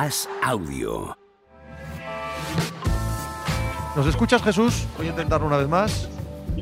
As 0.00 0.28
Audio. 0.44 1.16
¿Nos 3.96 4.06
escuchas, 4.06 4.40
Jesús? 4.44 4.86
Voy 4.96 5.08
a 5.08 5.10
intentarlo 5.10 5.48
una 5.48 5.56
vez 5.56 5.66
más. 5.66 6.08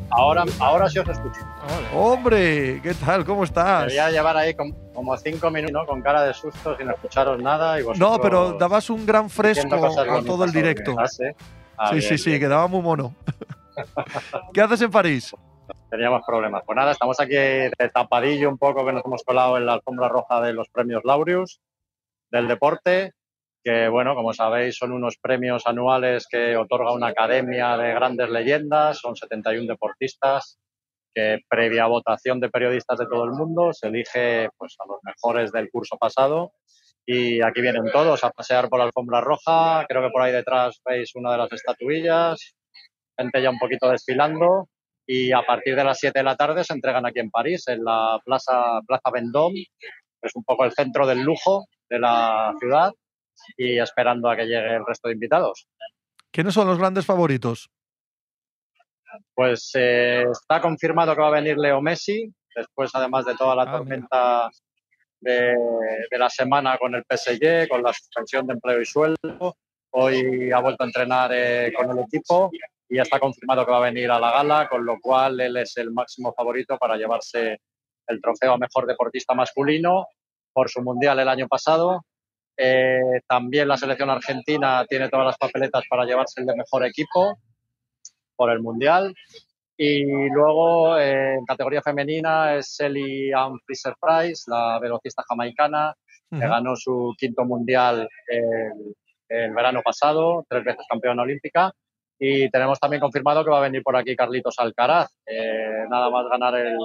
Ahora, 0.08 0.44
ahora 0.58 0.88
sí 0.88 0.98
os 1.00 1.06
escucho. 1.10 1.40
Hombre, 1.94 2.80
¿qué 2.82 2.94
tal? 2.94 3.26
¿Cómo 3.26 3.44
estás? 3.44 3.80
Debería 3.80 4.10
llevar 4.10 4.38
ahí 4.38 4.54
com- 4.54 4.72
como 4.94 5.14
cinco 5.18 5.50
minutos 5.50 5.74
¿no? 5.74 5.84
con 5.84 6.00
cara 6.00 6.22
de 6.22 6.32
susto 6.32 6.78
sin 6.78 6.88
escucharos 6.88 7.38
nada. 7.42 7.78
Y 7.78 7.82
vosotros 7.82 8.10
No, 8.10 8.18
pero 8.22 8.52
dabas 8.54 8.88
un 8.88 9.04
gran 9.04 9.28
fresco 9.28 9.74
a 9.84 10.22
todo 10.24 10.44
el 10.44 10.52
directo. 10.52 10.96
Ah, 10.98 11.06
sí, 11.06 11.24
Sí, 11.90 11.96
bien, 11.96 12.02
sí, 12.02 12.16
sí, 12.16 12.38
quedaba 12.40 12.66
muy 12.68 12.80
mono. 12.80 13.14
¿Qué 14.54 14.62
haces 14.62 14.80
en 14.80 14.90
París? 14.90 15.36
Teníamos 15.90 16.22
problemas. 16.26 16.62
Pues 16.64 16.74
nada, 16.74 16.92
estamos 16.92 17.20
aquí 17.20 17.34
de 17.34 17.70
tapadillo 17.92 18.48
un 18.48 18.56
poco 18.56 18.86
que 18.86 18.94
nos 18.94 19.04
hemos 19.04 19.22
colado 19.24 19.58
en 19.58 19.66
la 19.66 19.74
alfombra 19.74 20.08
roja 20.08 20.40
de 20.40 20.54
los 20.54 20.70
premios 20.70 21.02
Laureus 21.04 21.60
del 22.30 22.48
deporte, 22.48 23.12
que 23.66 23.88
bueno, 23.88 24.14
como 24.14 24.32
sabéis, 24.32 24.76
son 24.76 24.92
unos 24.92 25.16
premios 25.16 25.66
anuales 25.66 26.28
que 26.30 26.56
otorga 26.56 26.92
una 26.92 27.08
academia 27.08 27.76
de 27.76 27.94
grandes 27.94 28.30
leyendas, 28.30 29.00
son 29.00 29.16
71 29.16 29.66
deportistas 29.66 30.60
que 31.12 31.40
previa 31.48 31.86
votación 31.86 32.38
de 32.38 32.48
periodistas 32.48 32.96
de 32.96 33.06
todo 33.06 33.24
el 33.24 33.32
mundo 33.32 33.72
se 33.72 33.88
elige 33.88 34.50
pues 34.56 34.76
a 34.78 34.86
los 34.86 34.98
mejores 35.02 35.50
del 35.50 35.68
curso 35.68 35.96
pasado. 35.96 36.52
Y 37.04 37.42
aquí 37.42 37.60
vienen 37.60 37.90
todos 37.92 38.22
a 38.22 38.30
pasear 38.30 38.68
por 38.68 38.78
la 38.78 38.84
alfombra 38.84 39.20
roja, 39.20 39.84
creo 39.88 40.02
que 40.02 40.10
por 40.10 40.22
ahí 40.22 40.32
detrás 40.32 40.80
veis 40.88 41.16
una 41.16 41.32
de 41.32 41.38
las 41.38 41.52
estatuillas, 41.52 42.54
gente 43.18 43.42
ya 43.42 43.50
un 43.50 43.58
poquito 43.58 43.90
desfilando. 43.90 44.68
Y 45.08 45.32
a 45.32 45.42
partir 45.42 45.74
de 45.74 45.82
las 45.82 45.98
7 45.98 46.20
de 46.20 46.24
la 46.24 46.36
tarde 46.36 46.62
se 46.62 46.72
entregan 46.72 47.04
aquí 47.04 47.18
en 47.18 47.32
París, 47.32 47.66
en 47.66 47.82
la 47.82 48.20
Plaza, 48.24 48.80
Plaza 48.86 49.10
Vendôme, 49.12 49.64
es 50.22 50.36
un 50.36 50.44
poco 50.44 50.64
el 50.64 50.72
centro 50.72 51.04
del 51.04 51.22
lujo 51.22 51.64
de 51.90 51.98
la 51.98 52.54
ciudad 52.60 52.92
y 53.56 53.78
esperando 53.78 54.28
a 54.28 54.36
que 54.36 54.44
llegue 54.44 54.76
el 54.76 54.86
resto 54.86 55.08
de 55.08 55.14
invitados. 55.14 55.66
¿Quiénes 56.30 56.54
son 56.54 56.66
los 56.66 56.78
grandes 56.78 57.06
favoritos? 57.06 57.70
Pues 59.34 59.70
eh, 59.74 60.24
está 60.30 60.60
confirmado 60.60 61.14
que 61.14 61.20
va 61.20 61.28
a 61.28 61.40
venir 61.40 61.56
Leo 61.56 61.80
Messi, 61.80 62.30
después 62.54 62.90
además 62.94 63.24
de 63.24 63.34
toda 63.36 63.54
la 63.54 63.62
Ah, 63.62 63.72
tormenta 63.72 64.50
de, 65.20 65.54
de 66.10 66.18
la 66.18 66.28
semana 66.28 66.76
con 66.78 66.94
el 66.94 67.04
PSG, 67.08 67.68
con 67.68 67.82
la 67.82 67.92
suspensión 67.92 68.46
de 68.46 68.54
empleo 68.54 68.80
y 68.80 68.84
sueldo. 68.84 69.56
Hoy 69.90 70.50
ha 70.52 70.60
vuelto 70.60 70.84
a 70.84 70.86
entrenar 70.86 71.30
eh, 71.32 71.72
con 71.74 71.90
el 71.90 72.04
equipo 72.04 72.50
y 72.88 72.98
está 72.98 73.18
confirmado 73.18 73.64
que 73.64 73.72
va 73.72 73.78
a 73.78 73.90
venir 73.90 74.10
a 74.10 74.20
la 74.20 74.30
gala, 74.30 74.68
con 74.68 74.84
lo 74.84 74.98
cual 75.00 75.40
él 75.40 75.56
es 75.56 75.76
el 75.78 75.90
máximo 75.90 76.34
favorito 76.34 76.76
para 76.78 76.96
llevarse 76.96 77.60
el 78.06 78.20
trofeo 78.20 78.52
a 78.52 78.58
mejor 78.58 78.86
deportista 78.86 79.34
masculino 79.34 80.06
por 80.52 80.68
su 80.68 80.82
mundial 80.82 81.18
el 81.18 81.28
año 81.28 81.48
pasado. 81.48 82.04
Eh, 82.56 83.20
también 83.26 83.68
la 83.68 83.76
selección 83.76 84.10
argentina 84.10 84.84
tiene 84.88 85.08
todas 85.08 85.26
las 85.26 85.38
papeletas 85.38 85.84
para 85.88 86.04
llevarse 86.04 86.40
el 86.40 86.46
de 86.46 86.56
mejor 86.56 86.84
equipo 86.84 87.38
por 88.34 88.50
el 88.50 88.60
mundial. 88.60 89.14
Y 89.76 90.30
luego 90.30 90.98
eh, 90.98 91.34
en 91.34 91.44
categoría 91.44 91.82
femenina 91.82 92.54
es 92.54 92.76
Sally 92.76 93.30
Ann 93.32 93.58
Fraser 93.66 93.94
Price, 94.00 94.44
la 94.46 94.78
velocista 94.78 95.22
jamaicana, 95.28 95.94
que 96.30 96.38
ganó 96.38 96.74
su 96.74 97.14
quinto 97.16 97.44
mundial 97.44 98.08
el, 98.26 98.94
el 99.28 99.54
verano 99.54 99.82
pasado, 99.82 100.44
tres 100.48 100.64
veces 100.64 100.86
campeona 100.88 101.22
olímpica. 101.22 101.72
Y 102.18 102.50
tenemos 102.50 102.80
también 102.80 103.00
confirmado 103.00 103.44
que 103.44 103.50
va 103.50 103.58
a 103.58 103.68
venir 103.68 103.82
por 103.82 103.96
aquí 103.96 104.16
Carlitos 104.16 104.58
Alcaraz. 104.58 105.10
Eh, 105.26 105.84
nada 105.90 106.08
más 106.08 106.26
ganar 106.28 106.54
el, 106.54 106.78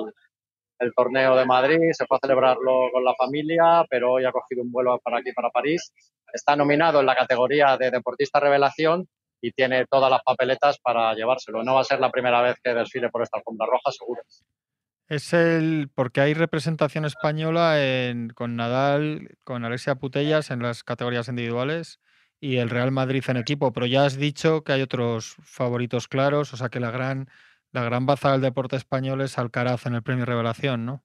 el 0.82 0.94
torneo 0.94 1.36
de 1.36 1.46
Madrid, 1.46 1.92
se 1.92 2.06
fue 2.06 2.18
a 2.18 2.20
celebrarlo 2.20 2.90
con 2.92 3.06
la 3.06 3.14
familia, 3.16 3.86
pero 3.90 4.14
hoy 4.14 4.26
ha 4.26 4.32
cogido 4.32 4.64
un 4.64 4.72
vuelo 4.72 5.00
para 5.00 5.20
aquí, 5.20 5.32
para 5.32 5.52
París. 5.52 5.94
Está 6.34 6.56
nominado 6.56 7.00
en 7.00 7.06
la 7.06 7.16
categoría 7.16 7.78
de 7.78 7.92
deportista 7.92 8.40
revelación 8.40 9.08
y 9.40 9.52
tiene 9.52 9.86
todas 9.86 10.09
las 10.09 10.24
papeletas 10.24 10.80
para 10.80 11.14
llevárselo. 11.14 11.64
No 11.64 11.75
va 11.75 11.81
a 11.81 11.86
ser 11.86 12.00
la 12.00 12.09
primera 12.09 12.42
vez 12.42 12.56
que 12.64 12.74
desfile 12.74 13.09
por 13.09 13.22
esta 13.22 13.38
alfombra 13.38 13.68
roja, 13.68 13.92
seguro. 13.92 14.22
Es 15.08 15.34
el. 15.34 15.90
Porque 15.94 16.22
hay 16.22 16.34
representación 16.34 17.06
española 17.06 17.84
en, 17.84 18.30
con 18.30 18.56
Nadal, 18.56 19.38
con 19.44 19.66
Alexia 19.66 19.96
Putellas 19.96 20.52
en 20.52 20.63
las 20.63 20.84
categorías 20.84 21.28
individuales 21.28 22.00
y 22.40 22.58
el 22.58 22.69
Real 22.69 22.92
Madrid 22.92 23.24
en 23.28 23.38
equipo. 23.38 23.72
Pero 23.72 23.86
ya 23.86 24.06
has 24.06 24.18
dicho 24.18 24.63
que 24.63 24.72
hay 24.72 24.81
otros 24.81 25.36
favoritos 25.44 26.08
claros, 26.08 26.53
o 26.53 26.58
sea 26.58 26.69
que 26.69 26.80
la 26.80 26.92
gran, 26.92 27.30
la 27.72 27.84
gran 27.84 28.06
baza 28.06 28.32
del 28.32 28.42
deporte 28.42 28.76
español 28.76 29.22
es 29.22 29.38
Alcaraz 29.38 29.86
en 29.86 29.96
el 29.96 30.04
premio 30.04 30.26
Revelación, 30.26 30.86
¿no? 30.86 31.04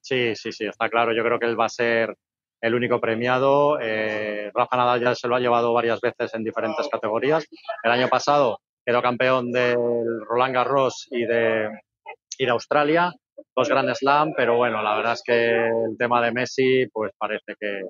Sí, 0.00 0.34
sí, 0.34 0.52
sí, 0.52 0.66
está 0.66 0.88
claro. 0.88 1.12
Yo 1.12 1.22
creo 1.22 1.38
que 1.38 1.46
él 1.46 1.58
va 1.58 1.66
a 1.66 1.70
ser 1.70 2.16
el 2.60 2.74
único 2.74 3.00
premiado. 3.00 3.78
Eh, 3.80 4.50
Rafa 4.54 4.76
Nadal 4.76 5.00
ya 5.00 5.14
se 5.14 5.28
lo 5.28 5.36
ha 5.36 5.40
llevado 5.40 5.72
varias 5.72 6.00
veces 6.00 6.34
en 6.34 6.44
diferentes 6.44 6.88
categorías. 6.88 7.46
El 7.82 7.90
año 7.90 8.08
pasado 8.08 8.60
quedó 8.84 9.02
campeón 9.02 9.52
del 9.52 10.20
Roland 10.26 10.54
Garros 10.54 11.06
y 11.10 11.24
de, 11.24 11.68
y 12.38 12.44
de 12.44 12.50
Australia, 12.50 13.12
dos 13.54 13.68
Grand 13.68 13.94
Slam, 13.94 14.32
pero 14.36 14.56
bueno, 14.56 14.82
la 14.82 14.96
verdad 14.96 15.12
es 15.12 15.22
que 15.24 15.66
el 15.66 15.96
tema 15.98 16.20
de 16.24 16.32
Messi, 16.32 16.86
pues 16.92 17.12
parece 17.16 17.54
que, 17.58 17.82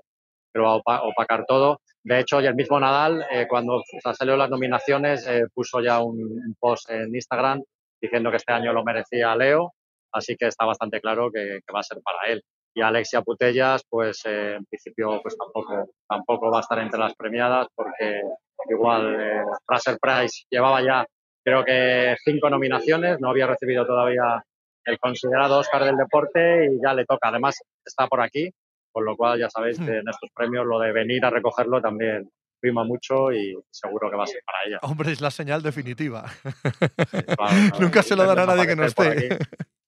va 0.61 0.73
a 0.73 0.77
opa- 0.77 1.01
opacar 1.03 1.45
todo. 1.47 1.81
De 2.05 2.19
hecho, 2.21 2.41
el 2.41 2.55
mismo 2.55 2.79
Nadal, 2.81 3.25
eh, 3.31 3.47
cuando 3.49 3.83
salió 4.17 4.37
las 4.37 4.51
nominaciones, 4.51 5.27
eh, 5.29 5.45
puso 5.55 5.81
ya 5.81 6.01
un, 6.03 6.19
un 6.21 6.55
post 6.59 6.91
en 6.91 7.15
Instagram 7.15 7.63
diciendo 8.01 8.31
que 8.31 8.37
este 8.39 8.53
año 8.53 8.73
lo 8.73 8.83
merecía 8.85 9.35
Leo, 9.37 9.73
así 10.13 10.37
que 10.37 10.47
está 10.49 10.65
bastante 10.65 11.01
claro 11.01 11.31
que, 11.33 11.61
que 11.65 11.73
va 11.73 11.81
a 11.81 11.85
ser 11.85 11.99
para 12.03 12.33
él. 12.33 12.43
Y 12.75 12.81
Alexia 12.81 13.23
Putellas, 13.23 13.83
pues 13.89 14.23
eh, 14.25 14.55
en 14.57 14.65
principio 14.65 15.21
pues 15.23 15.37
tampoco, 15.37 15.91
tampoco 16.09 16.51
va 16.51 16.59
a 16.59 16.61
estar 16.63 16.79
entre 16.81 16.99
las 16.99 17.15
premiadas 17.15 17.69
porque 17.75 18.23
igual 18.71 19.21
eh, 19.21 19.43
Fraser 19.67 19.99
Price 20.01 20.45
llevaba 20.51 20.83
ya 20.83 21.05
creo 21.45 21.65
que 21.65 22.17
cinco 22.25 22.49
nominaciones, 22.49 23.21
no 23.21 23.29
había 23.31 23.47
recibido 23.47 23.85
todavía 23.87 24.43
el 24.85 24.99
considerado 24.99 25.59
Oscar 25.59 25.85
del 25.85 25.97
deporte 25.97 26.67
y 26.67 26.81
ya 26.83 26.95
le 26.95 27.05
toca. 27.05 27.29
Además 27.29 27.61
está 27.85 28.07
por 28.07 28.21
aquí, 28.23 28.51
con 28.93 29.05
lo 29.05 29.17
cual 29.17 29.39
ya 29.41 29.49
sabéis 29.51 29.79
que 29.79 29.99
en 29.99 30.09
estos 30.09 30.31
premios 30.35 30.67
lo 30.67 30.79
de 30.79 30.93
venir 30.93 31.25
a 31.25 31.31
recogerlo 31.31 31.81
también 31.81 32.31
prima 32.61 32.85
mucho 32.85 33.33
y 33.33 33.57
seguro 33.71 34.09
que 34.09 34.17
va 34.17 34.23
a 34.23 34.27
ser 34.29 34.43
para 34.47 34.59
ella. 34.65 34.79
Hombre, 34.83 35.11
es 35.11 35.21
la 35.21 35.31
señal 35.33 35.63
definitiva. 35.63 36.31
Claro, 37.37 37.81
Nunca 37.81 38.03
se 38.03 38.15
lo 38.15 38.25
dará 38.25 38.45
a 38.45 38.47
nadie 38.47 38.67
que 38.67 38.77
no 38.77 38.85
esté. 38.85 39.05
Por, 39.05 39.13
aquí, 39.13 39.29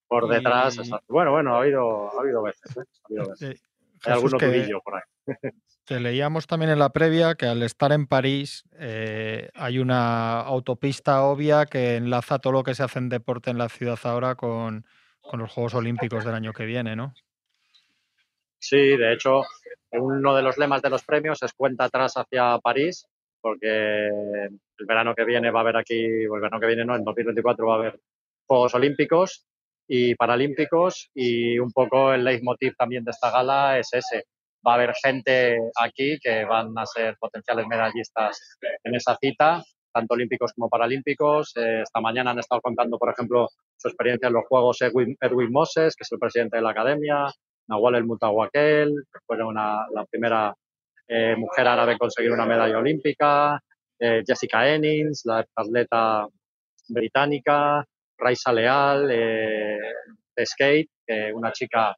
por 0.08 0.28
detrás, 0.28 0.76
Y-. 0.78 0.90
Bueno, 1.08 1.30
bueno, 1.30 1.54
ha 1.54 1.60
habido, 1.60 2.10
ha 2.16 2.20
habido 2.20 2.42
veces, 2.42 2.76
¿eh? 2.76 2.80
Ha 2.80 3.06
habido 3.06 3.30
veces. 3.30 3.60
Eh, 3.60 3.62
Hay 4.06 4.12
alguno 4.12 4.38
que 4.38 4.70
por 4.84 4.94
ahí. 4.96 5.36
te 5.84 6.00
leíamos 6.00 6.46
también 6.46 6.72
en 6.72 6.78
la 6.80 6.90
previa 6.90 7.36
que 7.36 7.46
al 7.46 7.62
estar 7.62 7.92
en 7.92 8.06
París 8.06 8.64
eh, 8.78 9.50
hay 9.54 9.78
una 9.78 10.40
autopista 10.40 11.22
obvia 11.22 11.66
que 11.66 11.96
enlaza 11.96 12.38
todo 12.40 12.52
lo 12.54 12.64
que 12.64 12.74
se 12.74 12.82
hace 12.82 12.98
en 12.98 13.08
deporte 13.08 13.50
en 13.50 13.58
la 13.58 13.68
ciudad 13.68 13.98
ahora 14.02 14.34
con, 14.34 14.84
con 15.20 15.40
los 15.40 15.52
Juegos 15.52 15.74
Olímpicos 15.74 16.24
del 16.24 16.34
año 16.34 16.52
que 16.52 16.66
viene, 16.66 16.96
¿no? 16.96 17.14
Sí, 18.66 18.96
de 18.96 19.12
hecho, 19.12 19.42
uno 19.92 20.34
de 20.34 20.40
los 20.40 20.56
lemas 20.56 20.80
de 20.80 20.88
los 20.88 21.04
premios 21.04 21.42
es 21.42 21.52
cuenta 21.52 21.84
atrás 21.84 22.14
hacia 22.14 22.58
París, 22.60 23.04
porque 23.42 24.06
el 24.06 24.86
verano 24.88 25.14
que 25.14 25.26
viene 25.26 25.50
va 25.50 25.60
a 25.60 25.62
haber 25.64 25.76
aquí, 25.76 26.02
el 26.02 26.30
verano 26.30 26.58
que 26.58 26.68
viene 26.68 26.82
no, 26.86 26.96
en 26.96 27.04
2024 27.04 27.66
va 27.66 27.74
a 27.74 27.76
haber 27.76 28.00
Juegos 28.46 28.74
Olímpicos 28.74 29.44
y 29.86 30.14
Paralímpicos 30.14 31.10
y 31.14 31.58
un 31.58 31.72
poco 31.72 32.14
el 32.14 32.24
leitmotiv 32.24 32.74
también 32.74 33.04
de 33.04 33.10
esta 33.10 33.30
gala 33.30 33.78
es 33.78 33.92
ese. 33.92 34.24
Va 34.66 34.72
a 34.72 34.74
haber 34.76 34.94
gente 34.94 35.58
aquí 35.78 36.18
que 36.22 36.46
van 36.46 36.72
a 36.78 36.86
ser 36.86 37.18
potenciales 37.18 37.66
medallistas 37.66 38.56
en 38.82 38.94
esa 38.94 39.14
cita, 39.20 39.62
tanto 39.92 40.14
olímpicos 40.14 40.54
como 40.54 40.70
paralímpicos. 40.70 41.54
Eh, 41.56 41.82
esta 41.82 42.00
mañana 42.00 42.30
han 42.30 42.38
estado 42.38 42.62
contando, 42.62 42.96
por 42.96 43.12
ejemplo, 43.12 43.46
su 43.76 43.88
experiencia 43.88 44.28
en 44.28 44.32
los 44.32 44.46
Juegos 44.48 44.80
Edwin 44.80 45.52
Moses, 45.52 45.94
que 45.96 46.04
es 46.04 46.12
el 46.12 46.18
presidente 46.18 46.56
de 46.56 46.62
la 46.62 46.70
academia, 46.70 47.26
Nawal 47.68 47.96
El 47.96 48.04
Mutawakel, 48.04 48.92
fue 49.26 49.42
una, 49.42 49.86
la 49.92 50.04
primera 50.04 50.54
eh, 51.08 51.34
mujer 51.36 51.66
árabe 51.66 51.92
en 51.92 51.98
conseguir 51.98 52.32
una 52.32 52.46
medalla 52.46 52.78
olímpica, 52.78 53.60
eh, 53.98 54.22
Jessica 54.26 54.68
Ennis, 54.68 55.22
la 55.24 55.44
atleta 55.54 56.26
británica, 56.88 57.84
Raisa 58.18 58.52
Leal, 58.52 59.10
eh, 59.10 59.78
de 60.36 60.46
skate, 60.46 60.90
una 61.34 61.52
chica 61.52 61.94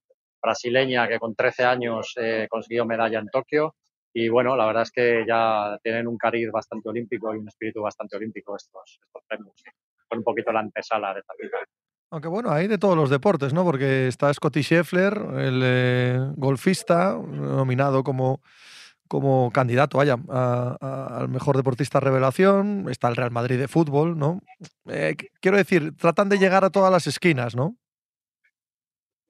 brasileña 0.47 1.09
que 1.09 1.19
con 1.19 1.35
13 1.35 1.65
años 1.65 2.15
eh, 2.17 2.47
consiguió 2.49 2.85
medalla 2.85 3.19
en 3.19 3.29
Tokio. 3.29 3.75
Y 4.13 4.29
bueno, 4.29 4.57
la 4.57 4.67
verdad 4.67 4.85
es 4.85 4.93
que 4.93 5.25
ya 5.27 5.79
tienen 5.83 6.07
un 6.07 6.17
cariz 6.17 6.51
bastante 6.51 6.89
olímpico 6.89 7.35
y 7.35 7.39
un 7.39 7.49
espíritu 7.49 7.83
bastante 7.83 8.17
olímpico 8.17 8.57
estos, 8.57 8.99
estos 9.03 9.23
premios. 9.27 9.63
Fue 10.09 10.19
un 10.19 10.25
poquito 10.25 10.53
la 10.53 10.61
antesala 10.61 11.13
de 11.13 11.21
esta. 11.21 11.35
Aunque 12.11 12.29
bueno, 12.29 12.51
hay 12.51 12.69
de 12.69 12.79
todos 12.79 12.97
los 12.97 13.11
deportes, 13.11 13.53
¿no? 13.53 13.65
Porque 13.65 14.07
está 14.07 14.33
Scotty 14.33 14.63
Scheffler, 14.63 15.15
el 15.39 15.61
eh, 15.65 16.21
golfista, 16.37 17.17
nominado 17.21 18.05
como, 18.05 18.41
como 19.09 19.51
candidato, 19.53 19.99
vaya, 19.99 20.17
al 20.29 21.29
mejor 21.29 21.57
deportista 21.57 21.99
revelación. 21.99 22.87
Está 22.89 23.09
el 23.09 23.17
Real 23.17 23.33
Madrid 23.33 23.59
de 23.59 23.69
fútbol, 23.69 24.17
¿no? 24.17 24.41
Eh, 24.89 25.17
qu- 25.19 25.29
quiero 25.41 25.57
decir, 25.57 25.97
tratan 25.97 26.29
de 26.29 26.39
llegar 26.39 26.65
a 26.65 26.71
todas 26.71 26.93
las 26.93 27.07
esquinas, 27.09 27.57
¿no? 27.57 27.77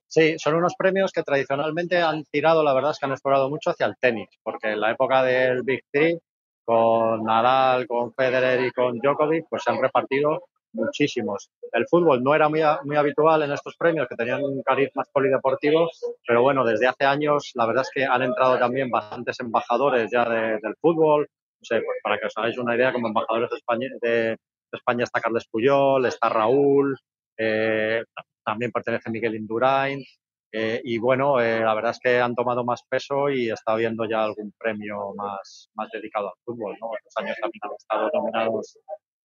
Sí, 0.08 0.36
son 0.38 0.54
unos 0.54 0.74
premios 0.78 1.10
que 1.12 1.22
tradicionalmente 1.22 2.00
han 2.00 2.24
tirado, 2.24 2.62
la 2.62 2.72
verdad 2.74 2.92
es 2.92 2.98
que 2.98 3.06
han 3.06 3.12
explorado 3.12 3.50
mucho 3.50 3.70
hacia 3.70 3.86
el 3.86 3.96
tenis, 4.00 4.28
porque 4.42 4.72
en 4.72 4.80
la 4.80 4.92
época 4.92 5.22
del 5.22 5.62
Big 5.62 5.82
Three, 5.90 6.18
con 6.64 7.24
Nadal, 7.24 7.86
con 7.86 8.12
Federer 8.14 8.64
y 8.66 8.70
con 8.70 8.98
Djokovic, 8.98 9.46
pues 9.50 9.62
se 9.64 9.70
han 9.70 9.80
repartido 9.82 10.42
muchísimos. 10.76 11.50
El 11.72 11.86
fútbol 11.88 12.22
no 12.22 12.34
era 12.34 12.48
muy, 12.48 12.60
muy 12.84 12.96
habitual 12.96 13.42
en 13.42 13.52
estos 13.52 13.76
premios, 13.76 14.06
que 14.08 14.14
tenían 14.14 14.44
un 14.44 14.62
cariz 14.62 14.90
más 14.94 15.08
polideportivo, 15.10 15.90
pero 16.26 16.42
bueno, 16.42 16.64
desde 16.64 16.86
hace 16.86 17.04
años 17.04 17.50
la 17.54 17.66
verdad 17.66 17.82
es 17.82 17.90
que 17.92 18.04
han 18.04 18.22
entrado 18.22 18.58
también 18.58 18.90
bastantes 18.90 19.40
embajadores 19.40 20.10
ya 20.12 20.28
del 20.28 20.76
fútbol. 20.80 21.22
No 21.22 21.64
sé, 21.64 21.80
pues 21.80 21.98
para 22.02 22.18
que 22.18 22.26
os 22.26 22.36
hagáis 22.36 22.58
una 22.58 22.76
idea, 22.76 22.92
como 22.92 23.08
embajadores 23.08 23.50
de 23.50 23.56
España, 23.56 23.88
de, 24.00 24.36
España 24.70 25.04
está 25.04 25.20
Carles 25.20 25.46
Puyol, 25.50 26.04
está 26.06 26.28
Raúl, 26.28 26.96
eh, 27.38 28.04
también 28.44 28.70
pertenece 28.70 29.10
Miguel 29.10 29.34
Indurain. 29.34 30.04
Eh, 30.52 30.80
y 30.84 30.98
bueno, 30.98 31.40
eh, 31.40 31.60
la 31.60 31.74
verdad 31.74 31.90
es 31.90 31.98
que 31.98 32.20
han 32.20 32.34
tomado 32.34 32.64
más 32.64 32.82
peso 32.88 33.28
y 33.28 33.50
está 33.50 33.72
habiendo 33.72 34.04
ya 34.06 34.24
algún 34.24 34.52
premio 34.56 35.12
más, 35.14 35.70
más 35.74 35.90
dedicado 35.90 36.28
al 36.28 36.34
fútbol. 36.44 36.72
Estos 36.72 37.16
años 37.16 37.36
también 37.40 37.60
han 37.62 37.74
estado 37.76 38.10
nominados 38.14 38.78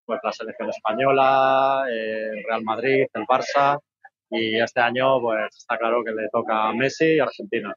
pues, 0.06 0.19
la 0.24 0.31
selección 0.31 0.69
española, 0.69 1.86
el 1.89 2.44
Real 2.48 2.63
Madrid, 2.63 3.06
el 3.13 3.24
Barça. 3.24 3.80
Y 4.30 4.57
este 4.59 4.80
año 4.80 5.19
pues 5.19 5.56
está 5.57 5.77
claro 5.77 6.03
que 6.06 6.12
le 6.12 6.30
toca 6.31 6.69
a 6.69 6.74
Messi 6.74 7.15
y 7.15 7.19
Argentina. 7.19 7.75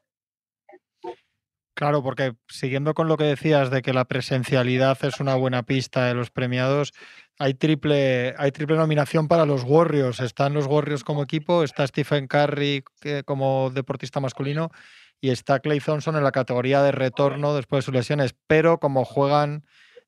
Claro, 1.75 2.01
porque 2.01 2.31
siguiendo 2.47 2.93
con 2.93 3.09
lo 3.09 3.17
que 3.17 3.25
decías 3.25 3.69
de 3.69 3.81
que 3.81 3.91
la 3.91 4.05
presencialidad 4.05 4.97
es 5.03 5.19
una 5.19 5.35
buena 5.35 5.63
pista 5.63 6.05
de 6.05 6.13
los 6.13 6.31
premiados, 6.31 6.93
hay 7.37 7.53
triple, 7.53 8.33
hay 8.37 8.51
triple 8.51 8.77
nominación 8.77 9.27
para 9.27 9.45
los 9.45 9.65
Warriors. 9.65 10.21
Están 10.21 10.53
los 10.53 10.67
Warriors 10.67 11.03
como 11.03 11.23
equipo, 11.23 11.63
está 11.63 11.85
Stephen 11.85 12.27
Curry 12.27 12.85
como 13.25 13.71
deportista 13.71 14.21
masculino 14.21 14.71
y 15.19 15.31
está 15.31 15.59
Clay 15.59 15.81
Thompson 15.81 16.15
en 16.15 16.23
la 16.23 16.31
categoría 16.31 16.81
de 16.81 16.93
retorno 16.93 17.53
después 17.53 17.83
de 17.83 17.85
sus 17.87 17.93
lesiones. 17.93 18.35
Pero 18.47 18.79
como 18.79 19.03
juegan 19.03 19.65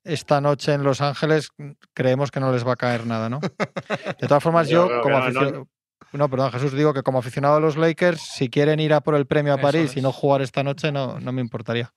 esta 0.08 0.42
noche 0.42 0.74
en 0.74 0.84
Los 0.84 1.02
Ángeles, 1.02 1.52
creemos 1.94 2.32
que 2.32 2.40
no 2.40 2.52
les 2.52 2.66
va 2.66 2.74
a 2.74 2.78
caer 2.78 3.06
nada, 3.06 3.30
¿no? 3.30 3.40
De 3.40 4.28
todas 4.28 4.44
formas, 4.44 4.68
yo, 4.70 5.02
como 5.02 5.18
aficionado. 5.18 5.68
No, 6.14 6.30
perdón, 6.30 6.52
Jesús, 6.52 6.72
digo 6.72 6.94
que 6.94 7.04
como 7.04 7.20
aficionado 7.20 7.58
a 7.58 7.60
los 7.60 7.76
Lakers, 7.76 8.22
si 8.22 8.50
quieren 8.50 8.80
ir 8.80 8.94
a 8.94 9.02
por 9.02 9.16
el 9.16 9.26
premio 9.26 9.54
a 9.54 9.58
París 9.58 9.98
y 9.98 10.02
no 10.02 10.12
jugar 10.12 10.42
esta 10.42 10.64
noche, 10.64 10.92
no, 10.92 11.20
no 11.20 11.32
me 11.32 11.42
importaría 11.42 11.94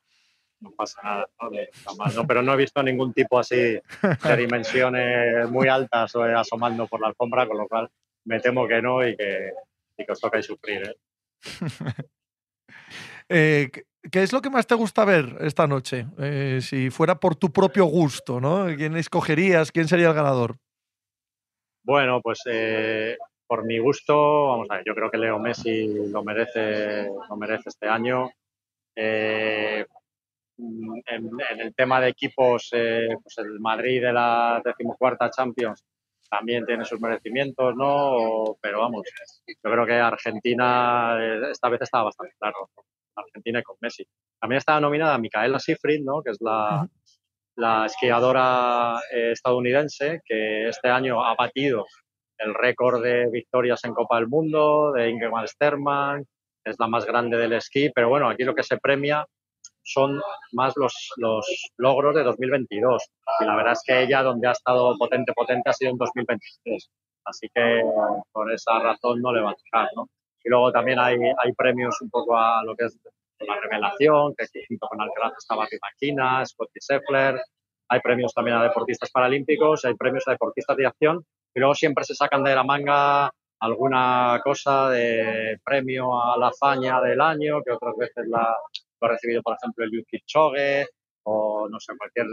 no 0.61 0.73
pasa 0.73 1.01
nada, 1.03 1.27
¿no? 2.15 2.27
pero 2.27 2.43
no 2.43 2.53
he 2.53 2.57
visto 2.57 2.83
ningún 2.83 3.13
tipo 3.13 3.39
así 3.39 3.57
de 3.57 4.37
dimensiones 4.37 5.49
muy 5.51 5.69
altas 5.69 6.15
o 6.15 6.23
asomando 6.23 6.87
por 6.87 7.01
la 7.01 7.09
alfombra, 7.09 7.47
con 7.47 7.59
lo 7.59 7.67
cual 7.67 7.91
me 8.25 8.41
temo 8.41 8.69
que 8.69 8.83
no 8.83 9.07
y 9.07 9.17
que, 9.17 9.53
y 9.97 10.11
os 10.11 10.21
toca 10.21 10.41
sufrir. 10.43 10.83
¿eh? 10.83 10.97
Eh, 13.33 13.71
¿Qué 14.11 14.23
es 14.23 14.33
lo 14.33 14.41
que 14.41 14.51
más 14.51 14.67
te 14.67 14.75
gusta 14.75 15.05
ver 15.05 15.37
esta 15.41 15.67
noche? 15.67 16.07
Eh, 16.19 16.61
si 16.63 16.91
fuera 16.91 17.21
por 17.21 17.37
tu 17.37 17.53
propio 17.53 17.85
gusto, 17.85 18.41
¿no? 18.41 18.67
¿Quién 18.77 18.97
escogerías? 18.97 19.73
¿Quién 19.73 19.89
sería 19.89 20.09
el 20.09 20.15
ganador? 20.15 20.57
Bueno, 21.83 22.21
pues 22.23 22.43
por 23.51 23.65
mi 23.65 23.79
gusto, 23.79 24.47
vamos 24.47 24.69
a 24.71 24.77
ver, 24.77 24.85
yo 24.87 24.95
creo 24.95 25.11
que 25.11 25.19
Leo 25.19 25.41
Messi 25.41 26.09
lo 26.09 26.23
merece, 26.23 27.09
lo 27.29 27.37
merece 27.37 27.71
este 27.71 27.89
año. 27.89 28.31
Eh, 28.95 29.85
en, 30.57 31.31
el 31.59 31.75
tema 31.75 32.01
de 32.01 32.11
equipos, 32.11 32.69
eh, 32.71 33.09
pues 33.21 33.39
el 33.39 33.59
Madrid 33.59 34.03
de 34.03 34.13
la 34.13 34.63
decimocuarta 34.65 35.31
Champions 35.31 35.85
también 36.31 36.65
tiene 36.65 36.85
sus 36.85 37.01
merecimientos, 37.01 37.75
¿no? 37.75 38.57
Pero 38.61 38.83
vamos, 38.83 39.03
yo 39.49 39.71
creo 39.71 39.85
que 39.85 39.95
Argentina 39.95 41.17
eh, 41.19 41.51
esta 41.51 41.69
vez 41.71 41.83
estaba 41.83 42.05
bastante 42.05 42.37
claro. 42.39 42.71
Argentina 43.21 43.61
y 43.61 43.63
con 43.63 43.77
Messi. 43.81 44.05
También 44.41 44.59
estaba 44.59 44.81
nominada 44.81 45.19
Micaela 45.19 45.59
Sifrin, 45.59 46.05
¿no? 46.05 46.23
Que 46.23 46.31
es 46.31 46.39
la, 46.41 46.89
la 47.57 47.87
esquiadora 47.87 49.01
eh, 49.13 49.33
estadounidense 49.33 50.21
que 50.25 50.69
este 50.69 50.89
año 50.89 51.25
ha 51.25 51.35
batido 51.35 51.87
el 52.39 52.55
récord 52.55 53.03
de 53.03 53.29
victorias 53.31 53.85
en 53.85 53.93
Copa 53.93 54.17
del 54.17 54.29
Mundo 54.29 54.93
de 54.93 55.11
Ingemar 55.11 55.47
Sterman, 55.47 56.25
es 56.65 56.77
la 56.79 56.87
más 56.87 57.05
grande 57.05 57.37
del 57.37 57.53
esquí, 57.53 57.91
pero 57.95 58.09
bueno, 58.09 58.29
aquí 58.29 58.45
lo 58.45 58.55
que 58.55 58.63
se 58.63 58.79
premia 58.79 59.27
son 59.83 60.21
más 60.53 60.75
los, 60.77 61.11
los 61.17 61.47
logros 61.77 62.15
de 62.15 62.23
2022. 62.23 63.03
Y 63.41 63.45
la 63.45 63.57
verdad 63.57 63.73
es 63.73 63.83
que 63.85 64.03
ella 64.03 64.23
donde 64.23 64.49
ha 64.49 64.53
estado 64.53 64.97
potente, 64.99 65.33
potente 65.33 65.71
ha 65.71 65.73
sido 65.73 65.93
en 65.93 65.99
2023. 65.99 66.91
Así 67.25 67.49
que 67.55 67.83
por 68.33 68.53
esa 68.53 68.79
razón 68.79 69.21
no 69.21 69.33
le 69.33 69.43
va 69.43 69.51
a 69.51 69.55
tocar, 69.55 69.89
¿no? 69.95 70.09
Y 70.43 70.49
luego 70.49 70.73
también 70.73 70.99
hay, 70.99 71.17
hay 71.17 71.53
premios 71.53 72.01
un 72.01 72.11
poco 72.11 72.37
a 72.37 72.63
lo 72.65 72.75
que 72.75 72.87
es 72.87 72.99
la 73.41 73.61
revelación, 73.61 74.35
que 74.37 74.47
junto 74.69 74.87
con 74.89 75.01
Alcaraz 75.01 75.35
estaba 75.39 75.67
Maquina, 75.83 76.45
Scotty 76.45 76.81
Scheffler. 76.81 77.41
Hay 77.89 78.01
premios 78.01 78.33
también 78.33 78.57
a 78.57 78.63
deportistas 78.63 79.11
paralímpicos, 79.11 79.85
hay 79.85 79.95
premios 79.95 80.27
a 80.29 80.33
deportistas 80.33 80.77
de 80.77 80.87
acción. 80.87 81.25
Y 81.55 81.61
luego 81.61 81.75
siempre 81.75 82.05
se 82.05 82.15
sacan 82.15 82.45
de 82.45 82.55
la 82.55 82.63
manga 82.63 83.31
alguna 83.61 84.41
cosa 84.43 84.89
de 84.91 85.59
premio 85.65 86.23
a 86.23 86.39
la 86.39 86.49
hazaña 86.49 87.01
del 87.01 87.21
año, 87.21 87.63
que 87.63 87.73
otras 87.73 87.97
veces 87.97 88.27
la, 88.29 88.57
lo 89.01 89.09
ha 89.09 89.11
recibido, 89.11 89.43
por 89.43 89.57
ejemplo, 89.57 89.85
el 89.85 89.91
Yuki 89.93 90.21
Choge 90.25 90.87
o, 91.25 91.69
no 91.69 91.81
sé, 91.81 91.93
cualquier 91.97 92.27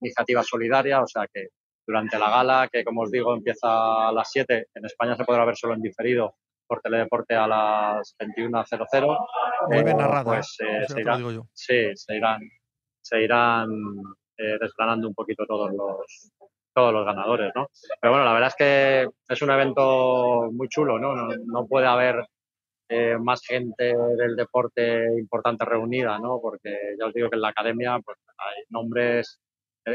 iniciativa 0.00 0.42
solidaria. 0.42 1.02
O 1.02 1.06
sea 1.06 1.26
que 1.32 1.48
durante 1.86 2.18
la 2.18 2.30
gala, 2.30 2.68
que 2.70 2.84
como 2.84 3.02
os 3.02 3.10
digo, 3.10 3.34
empieza 3.34 4.08
a 4.08 4.12
las 4.12 4.30
7, 4.30 4.68
en 4.74 4.84
España 4.84 5.16
se 5.16 5.24
podrá 5.24 5.44
ver 5.44 5.56
solo 5.56 5.74
en 5.74 5.82
diferido 5.82 6.36
por 6.66 6.80
Teledeporte 6.80 7.34
a 7.34 7.46
las 7.46 8.16
21.00. 8.18 9.26
Muy 9.68 9.84
bien 9.84 9.96
narrado, 9.96 10.24
pues, 10.24 10.56
¿eh? 10.60 10.82
Eh, 10.82 10.84
se, 10.88 11.00
irán, 11.00 11.42
Sí, 11.52 11.90
se 11.94 12.16
irán, 12.16 12.40
se 13.00 13.22
irán 13.22 13.68
eh, 14.36 14.58
desgranando 14.60 15.08
un 15.08 15.14
poquito 15.14 15.46
todos 15.46 15.72
los, 15.72 16.32
todos 16.72 16.92
los 16.92 17.04
ganadores, 17.04 17.52
¿no? 17.54 17.68
Pero 18.00 18.12
bueno, 18.12 18.24
la 18.24 18.32
verdad 18.32 18.48
es 18.48 18.56
que 18.56 19.08
es 19.28 19.42
un 19.42 19.50
evento 19.50 20.50
muy 20.52 20.68
chulo, 20.68 20.98
¿no? 20.98 21.14
No, 21.14 21.28
no 21.44 21.66
puede 21.66 21.86
haber 21.86 22.26
eh, 22.88 23.16
más 23.18 23.42
gente 23.46 23.94
del 24.16 24.36
deporte 24.36 25.06
importante 25.18 25.64
reunida, 25.64 26.18
¿no? 26.18 26.40
Porque 26.40 26.96
ya 26.98 27.06
os 27.06 27.14
digo 27.14 27.30
que 27.30 27.36
en 27.36 27.42
la 27.42 27.48
academia 27.48 27.98
pues, 28.04 28.18
hay 28.38 28.64
nombres 28.68 29.40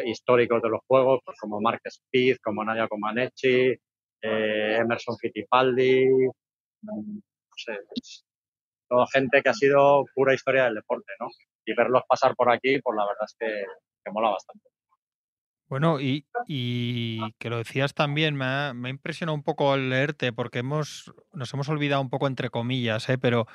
históricos 0.06 0.62
de 0.62 0.70
los 0.70 0.82
juegos, 0.88 1.20
pues, 1.26 1.38
como 1.40 1.60
Mark 1.60 1.82
Speed, 1.84 2.38
como 2.44 2.64
Nadia 2.64 2.88
Comaneci, 2.88 3.76
eh, 4.22 4.78
Emerson 4.80 5.18
Fittipaldi, 5.18 6.08
no 6.82 7.22
sé, 7.58 7.78
toda 8.88 9.08
gente 9.08 9.42
que 9.42 9.50
ha 9.50 9.54
sido 9.54 10.06
pura 10.16 10.34
historia 10.34 10.66
del 10.66 10.76
deporte, 10.76 11.12
¿no? 11.20 11.28
Y 11.66 11.76
verlos 11.76 12.04
pasar 12.08 12.36
por 12.36 12.52
aquí, 12.52 12.80
pues 12.82 12.96
la 12.96 13.06
verdad 13.06 13.26
es 13.26 13.36
que, 13.40 13.66
que 14.04 14.12
mola 14.12 14.30
bastante. 14.30 14.70
Bueno, 15.70 16.00
y, 16.02 16.26
que 17.38 17.50
lo 17.52 17.58
decías 17.58 17.94
también, 17.94 18.36
me 18.36 18.46
ha, 18.46 18.74
impresionado 18.90 19.36
un 19.36 19.44
poco 19.44 19.72
al 19.72 19.92
leerte, 19.92 20.34
porque 20.34 20.60
hemos, 20.60 21.14
nos 21.32 21.54
hemos 21.54 21.70
olvidado 21.70 22.02
un 22.02 22.10
poco 22.10 22.26
entre 22.26 22.50
comillas, 22.50 23.08
¿eh? 23.08 23.20
pero 23.20 23.46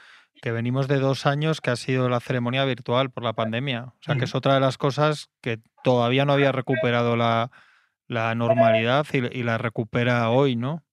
que 0.41 0.53
venimos 0.53 0.87
de 0.87 1.01
dos 1.01 1.27
años 1.27 1.61
que 1.61 1.71
ha 1.71 1.77
sido 1.77 2.09
la 2.09 2.21
ceremonia 2.21 2.65
virtual 2.65 3.11
por 3.11 3.25
la 3.25 3.33
pandemia. 3.33 3.87
O 3.87 3.99
sea, 4.01 4.15
que 4.15 4.27
es 4.27 4.35
otra 4.37 4.55
de 4.55 4.61
las 4.61 4.79
cosas 4.79 5.29
que 5.41 5.59
todavía 5.83 6.25
no 6.25 6.35
había 6.35 6.53
recuperado 6.53 7.17
la, 7.17 7.51
normalidad 8.09 9.07
y, 9.13 9.43
la 9.43 9.59
recupera 9.59 10.31
hoy, 10.31 10.55
¿no? 10.55 10.85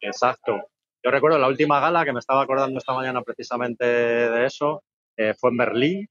Exacto. 0.00 0.70
Yo 1.08 1.12
recuerdo 1.12 1.38
la 1.38 1.48
última 1.48 1.80
gala 1.80 2.04
que 2.04 2.12
me 2.12 2.18
estaba 2.18 2.42
acordando 2.42 2.76
esta 2.76 2.92
mañana 2.92 3.22
precisamente 3.22 3.86
de 3.86 4.44
eso, 4.44 4.82
eh, 5.16 5.32
fue 5.32 5.48
en 5.48 5.56
Berlín 5.56 6.08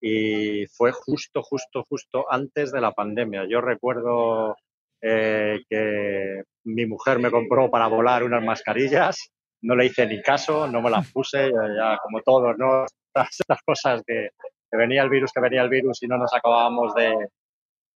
y 0.00 0.64
fue 0.68 0.90
justo, 0.90 1.42
justo, 1.42 1.84
justo 1.86 2.24
antes 2.32 2.72
de 2.72 2.80
la 2.80 2.92
pandemia. 2.92 3.44
Yo 3.46 3.60
recuerdo 3.60 4.56
eh, 5.02 5.60
que 5.68 6.44
mi 6.64 6.86
mujer 6.86 7.18
me 7.18 7.30
compró 7.30 7.70
para 7.70 7.88
volar 7.88 8.24
unas 8.24 8.42
mascarillas, 8.42 9.30
no 9.60 9.76
le 9.76 9.84
hice 9.84 10.06
ni 10.06 10.22
caso, 10.22 10.66
no 10.66 10.80
me 10.80 10.88
las 10.88 11.12
puse, 11.12 11.50
ya, 11.50 11.98
como 12.02 12.22
todos, 12.22 12.56
¿no? 12.56 12.86
Estas 13.14 13.60
cosas 13.62 14.02
que, 14.06 14.30
que, 14.70 14.76
venía 14.78 15.02
el 15.02 15.10
virus, 15.10 15.30
que 15.30 15.42
venía 15.42 15.60
el 15.60 15.68
virus 15.68 16.02
y 16.02 16.06
no 16.06 16.16
nos 16.16 16.32
acabábamos 16.32 16.94
de, 16.94 17.14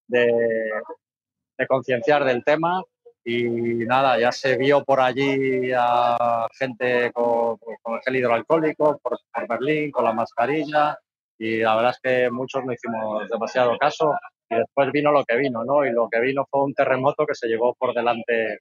de, 0.07 1.67
concienciar 1.67 2.27
del 2.27 2.45
tema. 2.45 2.83
Y 3.25 3.45
nada, 3.87 4.19
ya 4.19 4.33
se 4.33 4.57
vio 4.57 4.85
por 4.85 5.01
allí 5.01 5.71
a 5.77 6.49
gente 6.59 7.13
con, 7.13 7.57
el 7.69 8.01
gel 8.05 8.17
hidroalcohólico, 8.17 8.99
por, 9.03 9.19
por 9.33 9.49
Berlín, 9.49 9.91
con 9.93 10.05
la 10.05 10.13
mascarilla, 10.13 10.99
y 11.39 11.59
la 11.59 11.75
verdad 11.75 11.91
es 11.93 12.01
que 12.01 12.31
muchos 12.31 12.65
no 12.65 12.73
hicimos 12.73 13.29
demasiado 13.29 13.77
caso 13.77 14.15
y 14.49 14.55
después 14.55 14.93
vino 14.93 15.11
lo 15.11 15.25
que 15.25 15.37
vino, 15.37 15.65
¿no? 15.65 15.85
Y 15.85 15.91
lo 15.91 16.09
que 16.09 16.21
vino 16.21 16.47
fue 16.49 16.63
un 16.63 16.73
terremoto 16.73 17.27
que 17.27 17.35
se 17.35 17.49
llevó 17.49 17.75
por 17.75 17.95
delante 17.95 18.61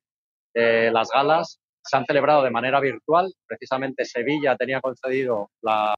de 0.53 0.91
las 0.91 1.09
galas. 1.09 1.59
Se 1.83 1.97
han 1.97 2.05
celebrado 2.05 2.43
de 2.43 2.49
manera 2.49 2.79
virtual. 2.79 3.31
Precisamente 3.45 4.05
Sevilla 4.05 4.55
tenía 4.55 4.81
concedido 4.81 5.51
la, 5.61 5.93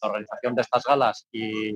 organización 0.00 0.54
de 0.54 0.62
estas 0.62 0.84
galas 0.84 1.26
y 1.32 1.72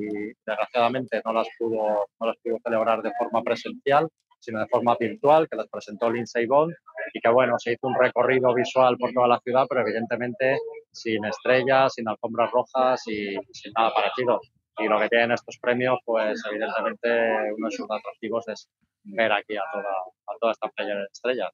desgraciadamente 0.47 1.21
no 1.25 1.33
las 1.33 1.49
pudo, 1.59 2.07
no 2.21 2.26
las 2.26 2.37
pudo 2.43 2.59
celebrar 2.64 3.02
de 3.02 3.11
forma 3.19 3.43
presencial, 3.43 4.09
sino 4.43 4.59
de 4.59 4.67
forma 4.67 4.97
virtual, 4.99 5.49
que 5.49 5.57
las 5.57 5.69
presentó 5.69 6.11
Lindsay 6.11 6.47
Bond. 6.47 6.75
y 7.15 7.21
que 7.21 7.29
bueno, 7.29 7.59
se 7.59 7.73
hizo 7.73 7.87
un 7.87 7.95
recorrido 7.95 8.53
visual 8.55 8.97
por 8.99 9.13
toda 9.13 9.29
la 9.29 9.39
ciudad, 9.41 9.67
pero 9.69 9.83
evidentemente 9.83 10.59
sin 10.91 11.25
estrellas, 11.25 11.95
sin 11.95 12.09
alfombras 12.09 12.51
rojas 12.51 13.07
y 13.07 13.37
sin 13.53 13.73
nada 13.77 13.93
parecido. 13.95 14.41
Y 14.79 14.89
lo 14.89 14.99
que 14.99 15.09
tienen 15.09 15.33
estos 15.33 15.59
premios, 15.59 15.99
pues 16.05 16.43
evidentemente 16.51 17.09
uno 17.57 17.69
de 17.69 17.77
sus 17.77 17.87
atractivos 17.89 18.49
es 18.49 18.69
ver 19.05 19.33
aquí 19.33 19.57
a 19.57 19.63
toda, 19.73 19.93
a 20.27 20.39
toda 20.41 20.53
esta 20.53 20.69
playa 20.69 20.97
de 20.97 21.05
estrellas. 21.13 21.51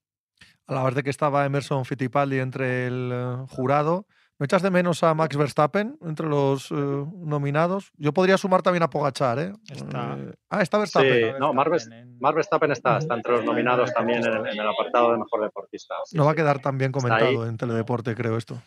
Vez 0.66 0.94
de 0.94 1.02
que 1.02 1.10
estaba 1.10 1.44
Emerson 1.44 1.84
Fittipaldi 1.84 2.38
entre 2.38 2.86
el 2.86 3.10
eh, 3.12 3.46
jurado, 3.48 4.06
¿no 4.38 4.44
echas 4.44 4.62
de 4.62 4.70
menos 4.70 5.02
a 5.02 5.14
Max 5.14 5.36
Verstappen 5.36 5.98
entre 6.02 6.26
los 6.26 6.70
eh, 6.70 6.74
nominados? 6.74 7.90
Yo 7.96 8.12
podría 8.12 8.38
sumar 8.38 8.62
también 8.62 8.82
a 8.84 8.90
Pogachar, 8.90 9.38
¿eh? 9.38 9.52
Está. 9.70 10.16
Eh, 10.18 10.32
ah, 10.50 10.62
está 10.62 10.78
Verstappen. 10.78 11.08
Sí, 11.12 11.18
Verstappen 11.20 11.40
no, 11.40 11.52
Mark 11.52 11.70
Vers- 11.72 11.92
en- 11.92 12.18
Mark 12.20 12.36
Verstappen 12.36 12.70
está, 12.72 12.98
está 12.98 13.14
entre 13.14 13.32
los 13.32 13.44
nominados 13.44 13.92
también 13.92 14.24
en, 14.24 14.34
en 14.46 14.46
el 14.60 14.68
apartado 14.68 15.12
de 15.12 15.18
mejor 15.18 15.42
deportista. 15.42 15.94
Sí, 16.04 16.16
No 16.16 16.24
va 16.24 16.32
a 16.32 16.34
quedar 16.34 16.60
tan 16.60 16.78
bien 16.78 16.92
comentado 16.92 17.46
en 17.46 17.56
Teledeporte, 17.56 18.14
creo 18.14 18.36
esto. 18.36 18.60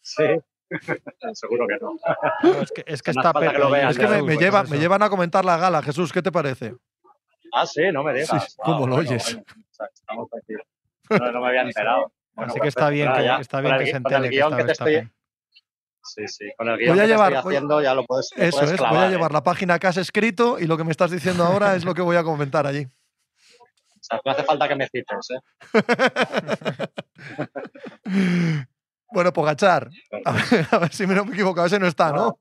Sí, 0.00 0.24
seguro 1.34 1.66
que 1.66 1.78
no. 1.80 1.92
No, 2.42 2.60
es 2.62 2.72
que, 2.72 2.84
es 2.86 3.02
que 3.02 3.10
está 3.12 3.32
que 3.32 3.58
lo 3.58 3.70
vean, 3.70 3.90
Es 3.90 3.98
que 3.98 4.06
me, 4.06 4.22
me 4.22 4.36
lleva, 4.36 4.64
me 4.64 4.78
llevan 4.78 5.02
a 5.02 5.08
comentar 5.10 5.44
la 5.44 5.56
gala. 5.56 5.82
Jesús, 5.82 6.12
¿qué 6.12 6.22
te 6.22 6.32
parece? 6.32 6.74
Ah, 7.54 7.66
sí, 7.66 7.82
no 7.92 8.02
me 8.02 8.12
digas. 8.14 8.28
Sí, 8.52 8.56
¿cómo 8.64 8.86
lo 8.86 8.96
oyes? 8.96 9.34
bueno, 9.34 9.44
estamos 9.94 10.28
aquí. 10.34 10.54
No, 11.10 11.32
no 11.32 11.40
me 11.40 11.48
había 11.48 11.62
enterado. 11.68 12.12
Bueno, 12.34 12.52
Así 12.52 12.60
que 12.60 12.68
está 12.68 12.88
bien 12.88 13.12
que, 13.12 13.24
ya, 13.24 13.36
está 13.36 13.60
bien 13.60 13.78
que 13.78 13.86
se 13.86 13.96
entere 13.96 14.30
que 14.30 14.56
que 14.56 14.64
te 14.64 14.72
estoy-. 14.72 15.10
Sí, 16.04 16.26
sí, 16.26 16.50
con 16.56 16.68
el 16.68 16.78
guion 16.78 16.96
Voy 16.96 16.98
a 16.98 17.02
que 17.02 17.08
te 17.08 17.14
llevar- 17.14 17.32
estoy 17.32 17.42
voy- 17.44 17.54
haciendo 17.56 17.80
ya 17.82 17.94
lo 17.94 18.04
puedes, 18.04 18.30
lo 18.36 18.42
Eso 18.42 18.56
puedes 18.58 18.72
es, 18.72 18.78
voy 18.80 18.98
a 18.98 19.06
¿eh? 19.06 19.10
llevar 19.10 19.32
la 19.32 19.42
página 19.44 19.78
que 19.78 19.86
has 19.86 19.96
escrito 19.98 20.58
y 20.58 20.66
lo 20.66 20.76
que 20.76 20.82
me 20.84 20.90
estás 20.90 21.10
diciendo 21.12 21.44
ahora 21.44 21.76
es 21.76 21.84
lo 21.84 21.94
que 21.94 22.02
voy 22.02 22.16
a 22.16 22.24
comentar 22.24 22.66
allí. 22.66 22.84
O 22.86 24.04
sea, 24.04 24.20
no 24.24 24.32
hace 24.32 24.42
falta 24.42 24.66
que 24.68 24.74
me 24.74 24.88
cites, 24.88 25.28
¿eh? 25.30 25.38
Bueno, 29.14 29.32
Pogachar, 29.32 29.90
a 30.24 30.32
ver, 30.32 30.66
a 30.70 30.78
ver 30.78 30.92
si 30.92 31.06
me 31.06 31.14
no 31.14 31.24
me 31.24 31.32
he 31.32 31.34
equivocado, 31.34 31.66
ese 31.66 31.78
no 31.78 31.86
está, 31.86 32.12
¿no? 32.12 32.38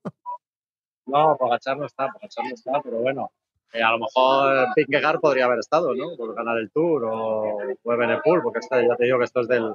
No, 1.06 1.36
Pogachar 1.38 1.78
no 1.78 1.86
está, 1.86 2.08
Pogachar 2.08 2.46
no 2.46 2.54
está, 2.56 2.72
pero 2.82 2.98
bueno. 3.00 3.32
Eh, 3.74 3.84
a 3.84 3.92
lo 3.92 4.00
mejor 4.00 4.68
Vingegaard 4.76 5.20
podría 5.20 5.46
haber 5.46 5.60
estado, 5.60 5.96
¿no? 5.96 6.16
Por 6.18 6.36
ganar 6.36 6.58
el 6.58 6.72
Tour 6.72 7.06
o, 7.06 7.58
o 7.84 7.94
Evenepoel, 7.94 8.42
porque 8.42 8.60
este, 8.60 8.88
ya 8.88 8.96
te 8.96 9.06
digo 9.06 9.18
que 9.18 9.26
esto 9.26 9.42
es 9.42 9.48
del, 9.48 9.74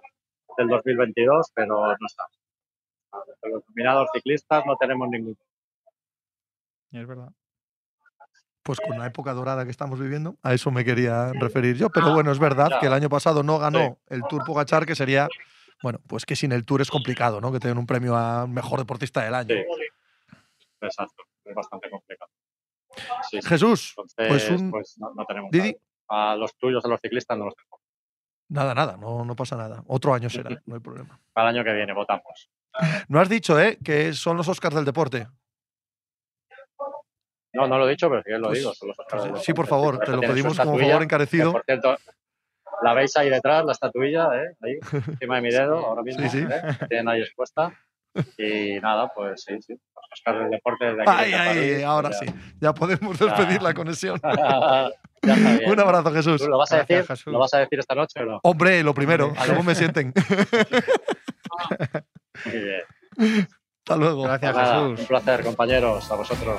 del 0.58 0.68
2022, 0.68 1.50
pero 1.54 1.86
no 1.86 2.06
está. 2.06 2.24
De 3.42 3.50
los 3.50 3.62
nominados 3.68 4.08
ciclistas 4.12 4.64
no 4.66 4.76
tenemos 4.76 5.08
ninguno. 5.08 5.36
Es 6.92 7.06
verdad. 7.06 7.30
Pues 8.62 8.80
con 8.80 8.98
la 8.98 9.06
época 9.06 9.32
dorada 9.32 9.64
que 9.64 9.70
estamos 9.70 10.00
viviendo, 10.00 10.36
a 10.42 10.52
eso 10.52 10.70
me 10.72 10.84
quería 10.84 11.32
referir 11.34 11.76
yo. 11.76 11.88
Pero 11.88 12.12
bueno, 12.12 12.32
es 12.32 12.38
verdad 12.38 12.80
que 12.80 12.86
el 12.86 12.92
año 12.92 13.08
pasado 13.08 13.42
no 13.44 13.58
ganó 13.58 13.98
el 14.08 14.22
Tour 14.28 14.44
Pogachar, 14.44 14.84
que 14.86 14.96
sería, 14.96 15.28
bueno, 15.82 16.00
pues 16.08 16.26
que 16.26 16.34
sin 16.34 16.50
el 16.50 16.64
Tour 16.64 16.82
es 16.82 16.90
complicado, 16.90 17.40
¿no? 17.40 17.52
Que 17.52 17.60
tengan 17.60 17.78
un 17.78 17.86
premio 17.86 18.16
a 18.16 18.46
mejor 18.48 18.80
deportista 18.80 19.22
del 19.22 19.34
año. 19.34 19.54
Sí, 19.54 19.64
exacto, 20.80 21.22
es 21.44 21.54
bastante 21.54 21.88
complicado. 21.88 22.30
Sí, 23.30 23.40
sí. 23.42 23.48
Jesús, 23.48 23.90
Entonces, 23.96 24.28
pues 24.28 24.50
un- 24.50 24.70
no, 24.98 25.14
no 25.14 25.24
tenemos 25.26 25.50
Didi, 25.50 25.76
nada. 26.08 26.32
A 26.32 26.36
los 26.36 26.56
tuyos, 26.56 26.84
a 26.84 26.88
los 26.88 27.00
ciclistas, 27.00 27.36
no 27.36 27.46
los 27.46 27.54
tengo. 27.56 27.80
nada, 28.48 28.74
nada, 28.74 28.96
no, 28.96 29.24
no 29.24 29.34
pasa 29.36 29.56
nada. 29.56 29.82
Otro 29.88 30.14
año 30.14 30.30
será, 30.30 30.50
no 30.66 30.74
hay 30.76 30.80
problema. 30.80 31.18
Para 31.32 31.50
el 31.50 31.56
año 31.56 31.64
que 31.64 31.72
viene 31.72 31.92
votamos. 31.92 32.50
No 33.08 33.20
has 33.20 33.28
dicho, 33.28 33.58
¿eh? 33.60 33.78
Que 33.84 34.12
son 34.12 34.36
los 34.36 34.48
Oscars 34.48 34.74
del 34.76 34.84
deporte. 34.84 35.26
No, 37.52 37.66
no 37.66 37.78
lo 37.78 37.86
he 37.86 37.90
dicho, 37.90 38.08
pero 38.10 38.22
sí 38.22 38.30
que 38.30 38.38
lo 38.38 38.48
Pues, 38.48 38.58
digo. 38.58 38.74
son 38.74 38.88
los 38.88 38.98
Oscars 38.98 39.24
del 39.24 39.36
Sí, 39.38 39.54
por 39.54 39.66
favor, 39.66 39.98
te 39.98 40.10
lo 40.12 40.20
pedimos 40.20 40.58
como 40.58 40.78
favor 40.78 41.02
encarecido. 41.02 41.52
por 41.52 41.64
cierto, 41.64 41.96
la 42.82 42.92
veis 42.92 43.16
ahí 43.16 43.30
detrás, 43.30 43.64
la 43.64 43.72
estatuilla, 43.72 44.28
¿eh? 44.34 44.56
ahí, 44.60 44.78
encima 45.08 45.36
de 45.36 45.42
mi 45.42 45.50
dedo, 45.50 45.78
ahora 45.86 46.02
mismo. 46.02 46.22
Sí, 46.28 46.28
sí. 46.40 46.46
¿eh? 46.50 46.62
Tienen 46.88 47.08
ahí 47.08 47.22
expuesta. 47.22 47.72
Y 48.38 48.78
nada, 48.80 49.10
pues 49.14 49.42
sí, 49.44 49.60
sí. 49.60 49.72
Los 49.74 50.04
Oscars 50.12 50.38
del 50.40 50.50
deporte 50.50 50.84
desde 50.86 51.02
aquí. 51.02 51.10
Ay, 51.14 51.30
desde 51.30 51.42
ay, 51.42 51.56
París, 51.70 51.84
ahora 51.84 52.10
ya. 52.10 52.18
sí. 52.18 52.26
Ya 52.60 52.74
podemos 52.74 53.18
despedir 53.18 53.62
la 53.62 53.74
conexión. 53.74 54.20
Un 55.66 55.80
abrazo, 55.80 56.12
Jesús. 56.12 56.40
¿Tú 56.42 56.48
lo 56.48 56.58
vas 56.58 56.70
a 56.72 56.76
Gracias, 56.76 56.98
decir? 56.98 57.16
Jesús. 57.16 57.32
¿Lo 57.32 57.38
vas 57.40 57.52
a 57.54 57.58
decir 57.58 57.78
esta 57.80 57.94
noche 57.94 58.20
o 58.20 58.24
no? 58.26 58.40
Hombre, 58.44 58.82
lo 58.82 58.94
primero, 58.94 59.32
luego 59.46 59.62
me 59.62 59.74
sienten. 59.74 60.12
Muy 62.44 62.58
bien. 62.58 62.82
Hasta 63.78 63.96
luego. 63.96 64.22
Gracias, 64.24 64.52
Pues 64.52 64.64
nada, 64.66 64.80
Jesús. 64.82 65.00
un 65.00 65.06
placer, 65.06 65.42
compañeros, 65.44 66.10
a 66.10 66.14
vosotros. 66.14 66.58